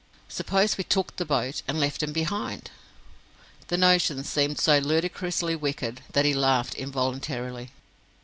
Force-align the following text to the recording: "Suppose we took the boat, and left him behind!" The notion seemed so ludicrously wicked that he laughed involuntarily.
"Suppose 0.29 0.79
we 0.79 0.83
took 0.83 1.15
the 1.17 1.25
boat, 1.25 1.61
and 1.67 1.79
left 1.79 2.01
him 2.01 2.11
behind!" 2.11 2.71
The 3.67 3.77
notion 3.77 4.23
seemed 4.23 4.57
so 4.57 4.79
ludicrously 4.79 5.55
wicked 5.55 6.01
that 6.13 6.25
he 6.25 6.33
laughed 6.33 6.73
involuntarily. 6.73 7.69